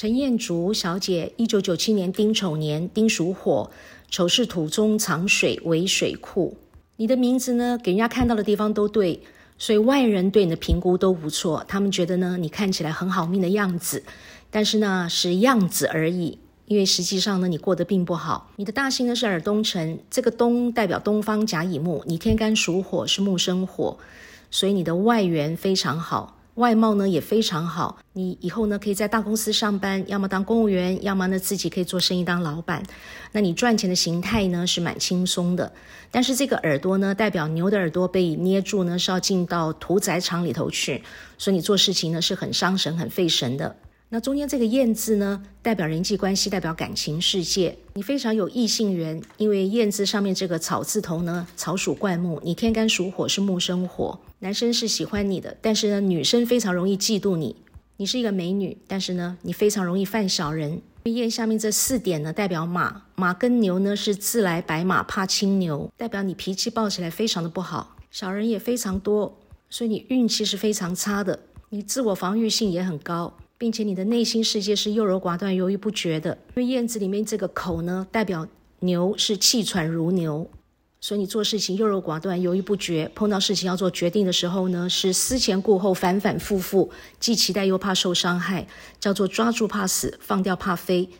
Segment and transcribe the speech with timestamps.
[0.00, 3.70] 陈燕竹小姐，一九九七年丁丑年，丁属火，
[4.08, 6.56] 丑是土中藏水为水库。
[6.96, 9.20] 你的名字呢，给人家看到的地方都对，
[9.58, 11.62] 所以外人对你的评估都不错。
[11.68, 14.02] 他们觉得呢，你看起来很好命的样子，
[14.50, 16.38] 但是呢，是样子而已。
[16.64, 18.50] 因为实际上呢，你过得并不好。
[18.56, 23.98] 你的大星呢是尔东辰，这个东代表东方甲乙木，你天干属火，是木生火，
[24.50, 26.38] 所以你的外缘非常好。
[26.60, 32.82] 外貌呢也非常好，你以后呢可以在大公司上班，要么当公务员，要么呢自己可以做生意当老板。
[33.32, 35.72] 那你赚钱的形态呢是蛮轻松的，
[36.10, 41.02] 但是这个耳朵呢代表牛的耳朵被捏住呢是要进到屠宰场里头去，
[41.38, 43.74] 所以你做事情呢是很伤神、很费神的。
[44.12, 47.78] 那中间这个燕字呢，代表人际关系，代表感情世界。
[47.94, 54.18] 你非常有异性缘，因为燕字上面这个草字头呢，草属灌木，你天干属火，是木生火。
[54.40, 57.54] 男生是喜欢你的，但是呢，女生非常容易嫉妒你。
[57.98, 60.82] 你是一个美女，但是呢，你非常容易犯小人。
[61.04, 71.38] 燕下面这四点呢，代表马，马跟牛呢是自来白马怕青牛，代表你脾气暴起来非常的不好，小人也非常多，所以你运气是非常差的。
[71.68, 73.36] 你自我防御性也很高。
[73.60, 80.50] 并且你的内心世界是优柔寡断、犹豫不决的，因为燕子里面这个口呢，代表牛是气喘如牛，
[80.98, 88.66] 所以你做事情优柔寡断、犹豫不决，碰到事情要做决定的时候呢，是思前顾后、反反复复，既期待又怕受伤害，
[88.98, 91.10] 叫做抓住怕死，放掉怕飞。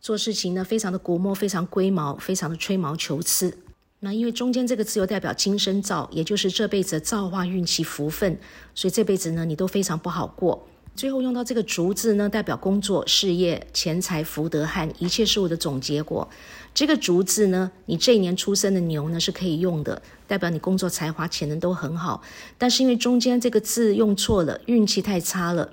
[0.00, 3.58] 做事情呢，非常的古摸，非常龟毛，非常的吹毛求疵。
[3.98, 8.38] 那因为中间这个字又代表今生造，也就是这辈子的造化、运气、福分，
[8.74, 10.66] 所以这辈子呢，你都非常不好过。
[10.96, 16.28] 最后用到这个“竹”字呢，代表工作、事业、钱财、福德和一切事物的总结果。
[16.74, 22.22] 这个“竹”字呢，你这一年出生的牛呢是可以用的，代表你工作才华、潜能都很好。
[22.58, 25.70] 但是因为中间这个字用错了，运气太差了，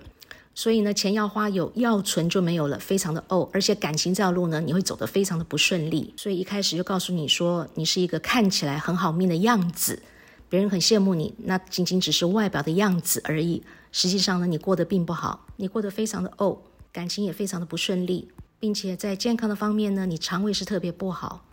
[0.56, 3.50] 所以呢，钱要花有，要存就没有了，非常的哦。
[3.52, 6.14] 而且感情这条路呢，你会走得非常的不顺利。
[6.16, 10.02] 所以一开始就告诉你说，你是一个看起来很好命的样子。
[10.50, 13.64] 别人很羡慕你，那仅仅只是外表的样子而已。
[13.92, 16.58] 实际上呢，你过得并不好，你过得非常的怄，
[16.92, 21.44] 感情也非常的不顺利，并且在健康的方面呢，你肠胃是特别不好。